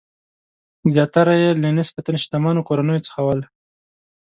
زیاتره 0.93 1.33
یې 1.41 1.49
له 1.63 1.69
نسبتاً 1.77 2.13
شتمنو 2.23 2.65
کورنیو 2.67 3.05
څخه 3.07 3.19
ول. 3.23 3.41